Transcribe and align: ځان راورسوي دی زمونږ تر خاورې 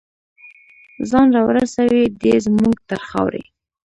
ځان 1.09 1.27
راورسوي 1.35 2.03
دی 2.21 2.33
زمونږ 2.45 2.75
تر 2.89 2.99
خاورې 3.09 3.43